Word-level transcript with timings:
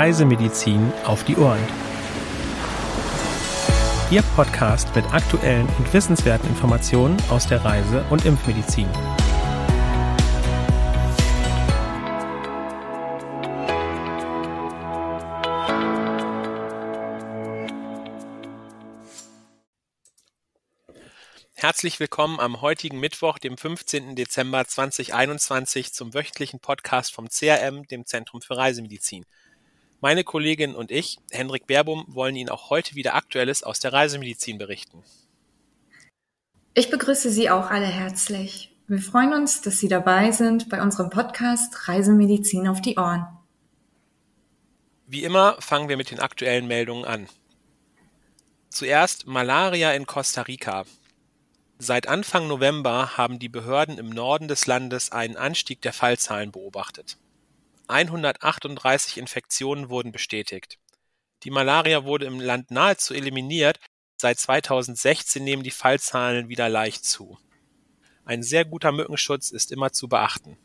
Reisemedizin 0.00 0.94
auf 1.04 1.24
die 1.24 1.36
Ohren. 1.36 1.60
Ihr 4.10 4.22
Podcast 4.34 4.96
mit 4.96 5.04
aktuellen 5.12 5.68
und 5.76 5.92
wissenswerten 5.92 6.48
Informationen 6.48 7.18
aus 7.28 7.46
der 7.46 7.62
Reise- 7.62 8.02
und 8.08 8.24
Impfmedizin. 8.24 8.88
Herzlich 21.52 22.00
willkommen 22.00 22.40
am 22.40 22.62
heutigen 22.62 23.00
Mittwoch, 23.00 23.38
dem 23.38 23.58
15. 23.58 24.16
Dezember 24.16 24.64
2021 24.64 25.92
zum 25.92 26.14
wöchentlichen 26.14 26.58
Podcast 26.58 27.12
vom 27.12 27.28
CRM, 27.28 27.86
dem 27.88 28.06
Zentrum 28.06 28.40
für 28.40 28.56
Reisemedizin. 28.56 29.26
Meine 30.02 30.24
Kollegin 30.24 30.74
und 30.74 30.90
ich, 30.90 31.18
Hendrik 31.30 31.66
Berbum, 31.66 32.06
wollen 32.08 32.34
Ihnen 32.34 32.48
auch 32.48 32.70
heute 32.70 32.94
wieder 32.94 33.14
Aktuelles 33.14 33.62
aus 33.62 33.80
der 33.80 33.92
Reisemedizin 33.92 34.56
berichten. 34.56 35.04
Ich 36.72 36.88
begrüße 36.88 37.30
Sie 37.30 37.50
auch 37.50 37.70
alle 37.70 37.86
herzlich. 37.86 38.74
Wir 38.88 38.98
freuen 38.98 39.34
uns, 39.34 39.60
dass 39.60 39.78
Sie 39.78 39.88
dabei 39.88 40.32
sind 40.32 40.70
bei 40.70 40.80
unserem 40.80 41.10
Podcast 41.10 41.86
Reisemedizin 41.86 42.66
auf 42.66 42.80
die 42.80 42.96
Ohren. 42.96 43.26
Wie 45.06 45.22
immer 45.22 45.56
fangen 45.60 45.90
wir 45.90 45.98
mit 45.98 46.10
den 46.10 46.20
aktuellen 46.20 46.66
Meldungen 46.66 47.04
an. 47.04 47.28
Zuerst 48.70 49.26
Malaria 49.26 49.92
in 49.92 50.06
Costa 50.06 50.42
Rica. 50.42 50.84
Seit 51.78 52.08
Anfang 52.08 52.48
November 52.48 53.18
haben 53.18 53.38
die 53.38 53.48
Behörden 53.48 53.98
im 53.98 54.08
Norden 54.08 54.48
des 54.48 54.66
Landes 54.66 55.12
einen 55.12 55.36
Anstieg 55.36 55.82
der 55.82 55.92
Fallzahlen 55.92 56.52
beobachtet. 56.52 57.18
138 57.90 59.18
Infektionen 59.18 59.88
wurden 59.90 60.12
bestätigt. 60.12 60.78
Die 61.42 61.50
Malaria 61.50 62.04
wurde 62.04 62.26
im 62.26 62.40
Land 62.40 62.70
nahezu 62.70 63.14
eliminiert, 63.14 63.80
seit 64.16 64.38
2016 64.38 65.42
nehmen 65.42 65.62
die 65.62 65.70
Fallzahlen 65.70 66.48
wieder 66.48 66.68
leicht 66.68 67.04
zu. 67.04 67.38
Ein 68.24 68.42
sehr 68.42 68.64
guter 68.64 68.92
Mückenschutz 68.92 69.50
ist 69.50 69.72
immer 69.72 69.92
zu 69.92 70.08
beachten. 70.08 70.56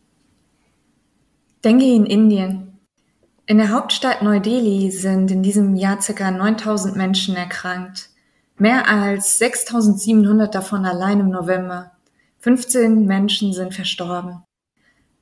Dengue 1.64 1.96
in 1.96 2.06
Indien. 2.06 2.80
In 3.48 3.58
der 3.58 3.72
Hauptstadt 3.72 4.22
Neu-Delhi 4.22 4.92
sind 4.92 5.32
in 5.32 5.44
diesem 5.44 5.76
Jahr 5.76 5.98
ca. 5.98 6.32
9000 6.32 6.96
Menschen 6.96 7.36
erkrankt. 7.36 8.10
Mehr 8.58 8.88
als 8.88 9.40
6.700 9.42 10.48
davon 10.48 10.86
allein 10.86 11.20
im 11.20 11.30
November. 11.30 11.92
15 12.40 13.06
Menschen 13.06 13.54
sind 13.54 13.74
verstorben. 13.74 14.44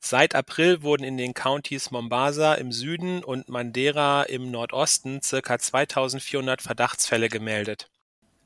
Seit 0.07 0.35
April 0.35 0.83
wurden 0.83 1.03
in 1.03 1.17
den 1.17 1.33
Countys 1.33 1.89
Mombasa 1.89 2.53
im 2.53 2.71
Süden 2.71 3.23
und 3.23 3.49
Mandera 3.49 4.21
im 4.21 4.51
Nordosten 4.51 5.23
circa 5.23 5.57
2400 5.57 6.61
Verdachtsfälle 6.61 7.27
gemeldet. 7.27 7.89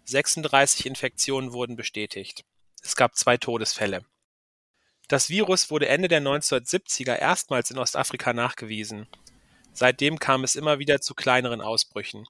36 0.06 0.86
Infektionen 0.86 1.52
wurden 1.52 1.76
bestätigt. 1.76 2.46
Es 2.82 2.96
gab 2.96 3.18
zwei 3.18 3.36
Todesfälle. 3.36 4.06
Das 5.10 5.28
Virus 5.28 5.70
wurde 5.70 5.90
Ende 5.90 6.08
der 6.08 6.22
1970er 6.22 7.18
erstmals 7.18 7.72
in 7.72 7.78
Ostafrika 7.78 8.32
nachgewiesen. 8.32 9.08
Seitdem 9.74 10.18
kam 10.18 10.46
es 10.46 10.56
immer 10.56 10.80
wieder 10.80 11.02
zu 11.02 11.14
kleineren 11.14 11.60
Ausbrüchen. 11.60 12.26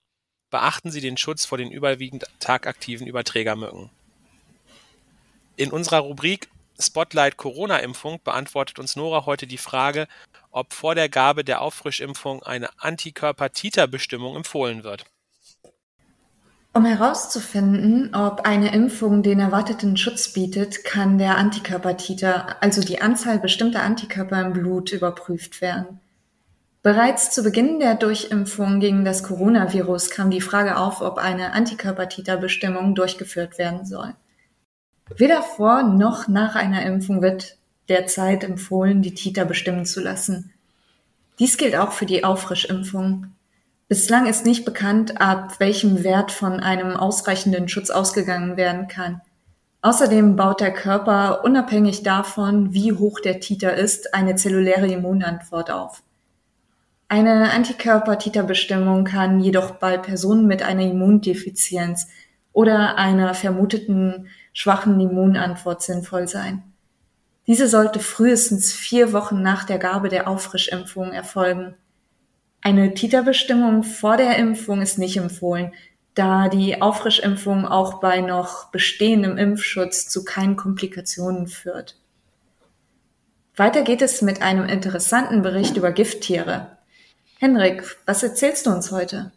Beachten 0.50 0.90
Sie 0.90 1.02
den 1.02 1.18
Schutz 1.18 1.46
vor 1.46 1.60
den 1.60 1.72
überwiegend 1.72 2.26
tagaktiven 2.40 3.06
Überträgermücken. 3.06 3.92
In 5.56 5.70
unserer 5.70 6.00
Rubrik 6.00 6.50
Spotlight 6.80 7.38
Corona-Impfung 7.38 8.20
beantwortet 8.24 8.80
uns 8.80 8.96
Nora 8.96 9.26
heute 9.26 9.48
die 9.48 9.58
Frage, 9.58 10.08
ob 10.52 10.74
vor 10.74 10.96
der 10.96 11.10
Gabe 11.10 11.44
der 11.44 11.62
Auffrischimpfung 11.62 12.44
eine 12.44 12.70
Antikörper-Titer-Bestimmung 12.80 14.36
empfohlen 14.38 14.84
wird. 14.84 15.06
Um 16.72 16.86
herauszufinden, 16.86 18.16
ob 18.16 18.42
eine 18.42 18.74
Impfung 18.74 19.24
den 19.24 19.40
erwarteten 19.40 19.98
Schutz 19.98 20.32
bietet, 20.32 20.86
kann 20.86 21.18
der 21.18 21.38
Antikörper-Titer, 21.38 22.58
also 22.62 22.82
die 22.82 23.02
Anzahl 23.02 23.40
bestimmter 23.40 23.82
Antikörper 23.82 24.40
im 24.40 24.54
Blut, 24.54 24.92
überprüft 24.92 25.62
werden. 25.62 26.00
Bereits 26.82 27.32
zu 27.32 27.44
Beginn 27.44 27.80
der 27.80 27.96
Durchimpfung 27.96 28.80
gegen 28.80 29.04
das 29.04 29.24
Coronavirus 29.24 30.12
kam 30.12 30.32
die 30.32 30.40
Frage 30.40 30.78
auf, 30.78 31.02
ob 31.02 31.18
eine 31.18 31.52
Antikörper-Titer-Bestimmung 31.52 32.96
durchgeführt 32.96 33.58
werden 33.58 33.86
soll. 33.86 34.14
Weder 35.16 35.42
vor 35.42 35.84
noch 35.84 36.28
nach 36.28 36.56
einer 36.56 36.86
Impfung 36.86 37.22
wird 37.22 37.58
derzeit 37.88 38.44
empfohlen, 38.44 39.02
die 39.02 39.14
Titer 39.14 39.46
bestimmen 39.46 39.86
zu 39.86 40.02
lassen. 40.02 40.54
Dies 41.40 41.58
gilt 41.58 41.76
auch 41.76 41.92
für 41.92 42.06
die 42.06 42.24
Auffrischimpfung. 42.24 43.28
Bislang 43.88 44.28
ist 44.28 44.46
nicht 44.46 44.66
bekannt, 44.66 45.20
ab 45.20 45.60
welchem 45.60 46.04
Wert 46.04 46.32
von 46.32 46.60
einem 46.60 46.96
ausreichenden 46.96 47.68
Schutz 47.68 47.90
ausgegangen 47.90 48.56
werden 48.56 48.88
kann. 48.88 49.22
Außerdem 49.82 50.36
baut 50.36 50.60
der 50.60 50.74
Körper 50.74 51.44
unabhängig 51.44 52.04
davon, 52.04 52.74
wie 52.74 52.92
hoch 52.92 53.22
der 53.22 53.40
Titer 53.40 53.76
ist, 53.76 54.14
eine 54.14 54.36
zelluläre 54.36 54.88
Immunantwort 54.88 55.72
auf. 55.72 56.04
Eine 57.08 57.52
Antikörper-Titerbestimmung 57.52 59.06
kann 59.06 59.40
jedoch 59.40 59.72
bei 59.72 59.98
Personen 59.98 60.46
mit 60.46 60.62
einer 60.62 60.84
Immundefizienz 60.84 62.08
oder 62.54 62.98
einer 62.98 63.34
vermuteten 63.34 64.28
schwachen 64.54 65.00
Immunantwort 65.00 65.82
sinnvoll 65.82 66.28
sein. 66.28 66.64
Diese 67.48 67.68
sollte 67.68 68.00
frühestens 68.00 68.72
vier 68.72 69.12
Wochen 69.14 69.42
nach 69.42 69.64
der 69.64 69.80
Gabe 69.80 70.10
der 70.10 70.28
Auffrischimpfung 70.28 71.14
erfolgen. 71.14 71.76
Eine 72.62 72.94
Titerbestimmung 72.94 73.84
vor 73.84 74.18
der 74.18 74.38
Impfung 74.38 74.82
ist 74.82 75.00
nicht 75.00 75.18
empfohlen, 75.18 75.74
da 76.14 76.50
die 76.50 76.82
Auffrischimpfung 76.82 77.66
auch 77.66 78.02
bei 78.02 78.22
noch 78.22 78.72
bestehendem 78.72 79.38
Impfschutz 79.38 80.10
zu 80.10 80.24
keinen 80.26 80.58
Komplikationen 80.58 81.48
führt. 81.48 81.96
Weiter 83.56 83.82
geht 83.82 84.02
es 84.02 84.22
mit 84.22 84.42
einem 84.42 84.66
interessanten 84.66 85.42
Bericht 85.42 85.76
über 85.76 85.92
Gifttiere. 85.92 86.78
Henrik, 87.40 87.98
was 88.06 88.22
erzählst 88.22 88.66
du 88.66 88.70
uns 88.72 88.92
heute? 88.92 89.32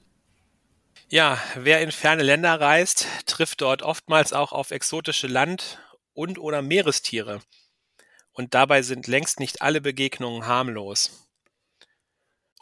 Ja, 1.12 1.38
wer 1.56 1.82
in 1.82 1.92
ferne 1.92 2.22
Länder 2.22 2.58
reist, 2.58 3.06
trifft 3.26 3.60
dort 3.60 3.82
oftmals 3.82 4.32
auch 4.32 4.50
auf 4.52 4.70
exotische 4.70 5.26
Land- 5.26 5.78
und 6.14 6.38
oder 6.38 6.62
Meerestiere. 6.62 7.42
Und 8.32 8.54
dabei 8.54 8.80
sind 8.80 9.08
längst 9.08 9.38
nicht 9.38 9.60
alle 9.60 9.82
Begegnungen 9.82 10.46
harmlos. 10.46 11.28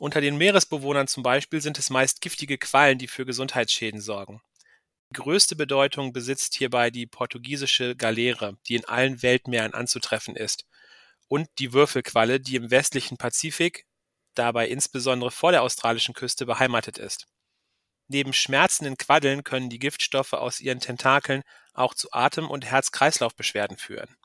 Unter 0.00 0.20
den 0.20 0.36
Meeresbewohnern 0.36 1.06
zum 1.06 1.22
Beispiel 1.22 1.60
sind 1.60 1.78
es 1.78 1.90
meist 1.90 2.22
giftige 2.22 2.58
Quallen, 2.58 2.98
die 2.98 3.06
für 3.06 3.25
Gesundheitsschäden 3.25 4.00
sorgen. 4.00 4.42
Die 5.10 5.20
größte 5.20 5.54
Bedeutung 5.54 6.12
besitzt 6.12 6.56
hierbei 6.56 6.90
die 6.90 7.06
portugiesische 7.06 7.94
Galeere, 7.94 8.58
die 8.66 8.75
in 8.75 8.84
allen 8.84 9.22
Weltmeeren 9.22 9.75
anzutreffen 9.75 10.34
ist, 10.34 10.66
und 11.28 11.48
die 11.60 11.72
Würfelqualle, 11.72 12.40
die 12.40 12.56
im 12.56 12.72
westlichen 12.72 13.16
Pazifik, 13.16 13.86
dabei 14.34 14.66
insbesondere 14.66 15.30
vor 15.30 15.52
der 15.52 15.62
australischen 15.62 16.14
Küste, 16.14 16.46
beheimatet 16.46 16.98
ist. 16.98 17.28
Neben 18.12 18.32
schmerzenden 18.32 18.96
Quaddeln 18.96 19.44
können 19.44 19.70
die 19.70 19.78
Giftstoffe 19.78 20.32
aus 20.32 20.58
ihren 20.58 20.80
Tentakeln 20.80 21.44
auch 21.74 21.94
zu 21.94 22.08
Atem- 22.10 22.50
und 22.50 22.64
Herz-Kreislauf-Beschwerden 22.64 23.76
führen. 23.76 24.16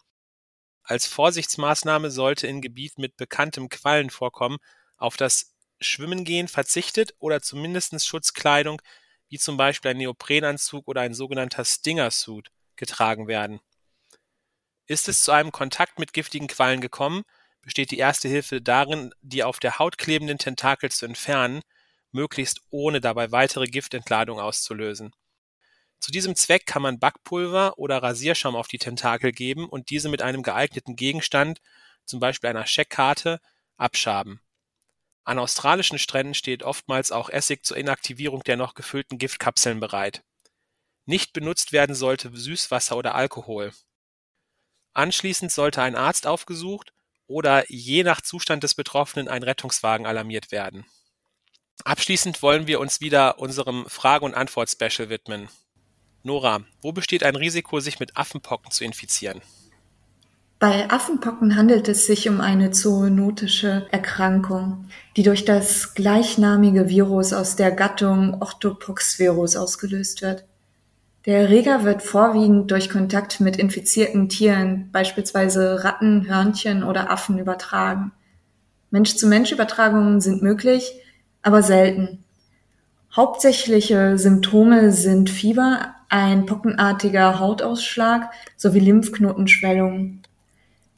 Als 0.81 1.05
Vorsichtsmaßnahme 1.05 2.09
sollte 2.09 2.47
in 2.47 2.61
Gebieten 2.61 3.01
mit 3.01 3.15
bekanntem 3.15 3.69
Quallenvorkommen 3.69 4.57
auf 4.97 5.17
das 5.17 5.53
Schwimmengehen 5.79 6.47
verzichtet 6.47 7.13
oder 7.19 7.43
zumindest 7.43 8.03
Schutzkleidung 8.03 8.81
wie 9.29 9.37
zum 9.37 9.55
Beispiel 9.55 9.91
ein 9.91 9.97
Neoprenanzug 9.97 10.87
oder 10.87 11.01
ein 11.01 11.13
sogenannter 11.13 11.63
Stinger-Suit 11.63 12.49
getragen 12.77 13.27
werden. 13.27 13.59
Ist 14.87 15.07
es 15.09 15.21
zu 15.21 15.31
einem 15.31 15.51
Kontakt 15.51 15.99
mit 15.99 16.11
giftigen 16.11 16.47
Quallen 16.47 16.81
gekommen, 16.81 17.21
besteht 17.61 17.91
die 17.91 17.99
erste 17.99 18.29
Hilfe 18.29 18.63
darin, 18.63 19.13
die 19.21 19.43
auf 19.43 19.59
der 19.59 19.77
Haut 19.77 19.99
klebenden 19.99 20.39
Tentakel 20.39 20.89
zu 20.89 21.05
entfernen, 21.05 21.61
möglichst 22.15 22.61
ohne 22.71 22.99
dabei 23.01 23.31
weitere 23.31 23.67
Giftentladung 23.67 24.39
auszulösen. 24.39 25.13
Zu 25.99 26.11
diesem 26.11 26.35
Zweck 26.35 26.65
kann 26.65 26.81
man 26.81 26.99
Backpulver 26.99 27.77
oder 27.77 28.01
Rasierschaum 28.01 28.55
auf 28.55 28.67
die 28.67 28.77
Tentakel 28.77 29.31
geben 29.31 29.69
und 29.69 29.89
diese 29.89 30.09
mit 30.09 30.21
einem 30.21 30.43
geeigneten 30.43 30.95
Gegenstand, 30.95 31.61
zum 32.05 32.19
Beispiel 32.19 32.49
einer 32.49 32.65
Scheckkarte, 32.65 33.39
abschaben. 33.77 34.41
An 35.23 35.39
australischen 35.39 35.97
Stränden 35.97 36.35
steht 36.35 36.63
oftmals 36.63 37.11
auch 37.11 37.29
Essig 37.29 37.65
zur 37.65 37.77
Inaktivierung 37.77 38.43
der 38.43 38.57
noch 38.57 38.75
gefüllten 38.75 39.17
Giftkapseln 39.17 39.79
bereit. 39.79 40.23
Nicht 41.05 41.33
benutzt 41.33 41.71
werden 41.71 41.95
sollte 41.95 42.35
Süßwasser 42.35 42.97
oder 42.97 43.15
Alkohol. 43.15 43.73
Anschließend 44.93 45.51
sollte 45.51 45.81
ein 45.81 45.95
Arzt 45.95 46.27
aufgesucht 46.27 46.93
oder 47.27 47.69
je 47.69 48.03
nach 48.03 48.21
Zustand 48.21 48.63
des 48.63 48.75
Betroffenen 48.75 49.27
ein 49.27 49.43
Rettungswagen 49.43 50.05
alarmiert 50.05 50.51
werden. 50.51 50.85
Abschließend 51.85 52.41
wollen 52.41 52.65
wir 52.65 52.79
uns 52.79 52.99
wieder 52.99 53.37
unserem 53.37 53.85
Frage- 53.85 54.25
und 54.25 54.33
Antwort-Special 54.33 55.09
widmen. 55.09 55.49
Nora, 56.23 56.61
wo 56.81 56.91
besteht 56.91 57.23
ein 57.23 57.35
Risiko, 57.35 57.79
sich 57.79 57.99
mit 57.99 58.17
Affenpocken 58.17 58.71
zu 58.71 58.83
infizieren? 58.83 59.39
Bei 60.57 60.89
Affenpocken 60.89 61.55
handelt 61.55 61.87
es 61.87 62.07
sich 62.07 62.27
um 62.27 62.41
eine 62.41 62.71
zoonotische 62.71 63.85
Erkrankung, 63.91 64.89
die 65.15 65.21
durch 65.21 65.45
das 65.45 65.93
gleichnamige 65.93 66.89
Virus 66.89 67.33
aus 67.33 67.55
der 67.55 67.71
Gattung 67.71 68.41
Orthopoxvirus 68.41 69.55
ausgelöst 69.55 70.23
wird. 70.23 70.43
Der 71.27 71.41
Erreger 71.41 71.83
wird 71.83 72.01
vorwiegend 72.01 72.71
durch 72.71 72.89
Kontakt 72.89 73.41
mit 73.41 73.57
infizierten 73.57 74.27
Tieren, 74.27 74.89
beispielsweise 74.91 75.83
Ratten, 75.83 76.27
Hörnchen 76.27 76.83
oder 76.83 77.11
Affen, 77.11 77.37
übertragen. 77.37 78.11
Mensch-zu-Mensch-Übertragungen 78.89 80.19
sind 80.19 80.41
möglich, 80.41 80.99
aber 81.45 81.61
selten. 81.61 82.23
Hauptsächliche 83.15 84.17
Symptome 84.17 84.91
sind 84.91 85.29
Fieber, 85.29 85.93
ein 86.09 86.47
pockenartiger 86.47 87.39
Hautausschlag 87.39 88.31
sowie 88.57 88.79
Lymphknotenschwellung. 88.79 90.21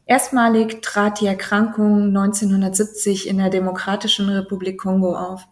Erstmalig 0.06 0.82
trat 0.82 1.20
die 1.20 1.28
Erkrankung 1.28 2.08
1970 2.08 3.28
in 3.28 3.40
der 3.40 3.50
Demokratischen 3.50 4.30
Republik 4.30 4.80
Kongo 4.80 5.16
auf. 5.16 5.46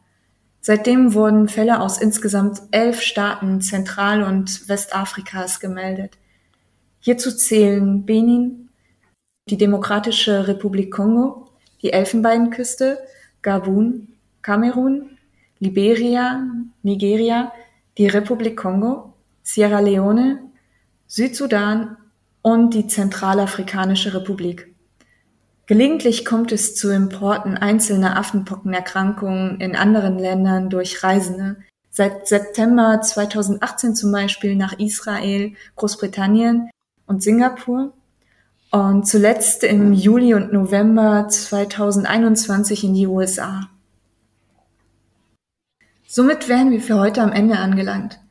Seitdem 0.62 1.14
wurden 1.14 1.50
Fälle 1.50 1.82
aus 1.82 1.98
insgesamt 1.98 2.62
elf 2.72 3.02
Staaten 3.02 3.60
Zentral- 3.60 4.24
und 4.24 4.70
Westafrikas 4.70 5.60
gemeldet. 5.60 6.18
Hierzu 7.02 7.36
zählen 7.36 8.06
Benin, 8.06 8.70
die 9.50 9.58
Demokratische 9.58 10.48
Republik 10.48 10.94
Kongo, 10.94 11.50
die 11.82 11.92
Elfenbeinküste, 11.92 12.98
Gabun, 13.42 14.15
Kamerun, 14.46 15.18
Liberia, 15.58 16.46
Nigeria, 16.84 17.52
die 17.98 18.06
Republik 18.06 18.56
Kongo, 18.56 19.16
Sierra 19.42 19.80
Leone, 19.80 20.52
Südsudan 21.08 21.98
und 22.44 22.76
die 22.76 22.86
Zentralafrikanische 22.86 24.14
Republik. 24.14 24.72
Gelegentlich 25.66 26.26
kommt 26.26 26.52
es 26.52 26.76
zu 26.76 26.94
Importen 26.94 27.58
einzelner 27.58 28.20
Affenpockenerkrankungen 28.20 29.60
in 29.62 29.76
anderen 29.76 30.20
Ländern 30.20 30.70
durch 30.70 31.02
Reisende, 31.02 31.58
seit 31.90 32.28
September 32.28 33.02
2018 33.02 33.96
zum 33.96 34.12
Beispiel 34.12 34.56
nach 34.56 34.78
Israel, 34.78 35.54
Großbritannien 35.76 36.70
und 37.08 37.24
Singapur 37.24 37.94
und 38.70 39.08
zuletzt 39.08 39.64
im 39.64 39.92
Juli 39.92 40.36
und 40.36 40.54
November 40.54 41.28
2021 41.30 42.84
in 42.84 42.94
die 42.94 43.08
USA. 43.08 43.72
Somit 46.16 46.48
wären 46.48 46.72
wir 46.72 46.80
für 46.80 46.98
heute 46.98 47.22
am 47.22 47.34
Ende 47.34 47.58
angelangt. 47.58 48.22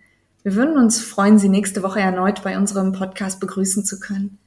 Wir 0.43 0.55
würden 0.55 0.79
uns 0.79 1.03
freuen, 1.03 1.39
Sie 1.39 1.51
nächste 1.51 1.83
Woche 1.83 2.01
erneut 2.01 2.43
bei 2.43 2.57
unserem 2.57 2.93
Podcast 2.93 3.41
begrüßen 3.41 3.85
zu 3.85 4.01
können. 4.01 4.39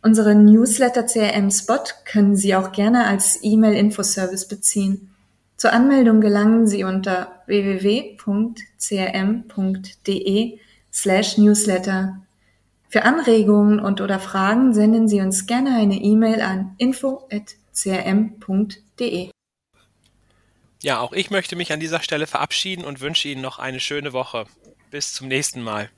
Unseren 0.00 0.46
Newsletter 0.46 1.04
CRM 1.04 1.50
Spot 1.50 1.82
können 2.06 2.34
Sie 2.34 2.54
auch 2.54 2.72
gerne 2.72 3.06
als 3.06 3.40
E-Mail-Infoservice 3.42 4.48
beziehen. 4.48 5.10
Zur 5.58 5.74
Anmeldung 5.74 6.22
gelangen 6.22 6.66
Sie 6.66 6.82
unter 6.82 7.42
www.crm.de 7.44 8.08
slash 10.90 11.36
newsletter. 11.36 12.22
Für 12.88 13.02
Anregungen 13.04 13.80
und 13.80 14.00
oder 14.00 14.18
Fragen 14.18 14.72
senden 14.72 15.08
Sie 15.08 15.20
uns 15.20 15.44
gerne 15.44 15.74
eine 15.76 16.00
E-Mail 16.00 16.40
an 16.40 16.72
info.crm.de. 16.78 17.48
Ja, 20.80 21.00
auch 21.00 21.12
ich 21.12 21.30
möchte 21.30 21.56
mich 21.56 21.72
an 21.72 21.80
dieser 21.80 22.00
Stelle 22.00 22.28
verabschieden 22.28 22.84
und 22.84 23.00
wünsche 23.00 23.28
Ihnen 23.28 23.42
noch 23.42 23.58
eine 23.58 23.80
schöne 23.80 24.12
Woche. 24.12 24.46
Bis 24.90 25.12
zum 25.12 25.26
nächsten 25.26 25.60
Mal. 25.60 25.90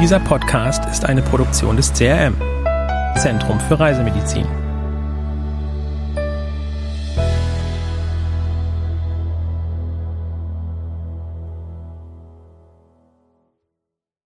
Dieser 0.00 0.20
Podcast 0.20 0.84
ist 0.86 1.04
eine 1.04 1.22
Produktion 1.22 1.76
des 1.76 1.92
CRM, 1.92 2.36
Zentrum 3.16 3.60
für 3.60 3.78
Reisemedizin. 3.78 4.46